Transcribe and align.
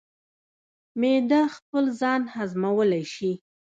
معده 0.99 1.41
خپل 1.55 1.83
ځان 1.99 2.21
هضمولی 2.35 3.03
شي. 3.13 3.31